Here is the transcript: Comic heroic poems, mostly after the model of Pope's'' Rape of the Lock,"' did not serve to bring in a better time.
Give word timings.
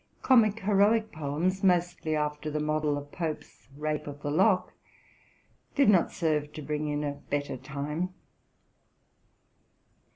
Comic 0.23 0.61
heroic 0.61 1.11
poems, 1.11 1.63
mostly 1.63 2.15
after 2.15 2.49
the 2.49 2.59
model 2.59 2.97
of 2.97 3.11
Pope's'' 3.11 3.67
Rape 3.77 4.07
of 4.07 4.23
the 4.23 4.31
Lock,"' 4.31 4.73
did 5.75 5.89
not 5.89 6.11
serve 6.11 6.51
to 6.53 6.63
bring 6.63 6.87
in 6.87 7.03
a 7.03 7.21
better 7.29 7.55
time. 7.55 8.11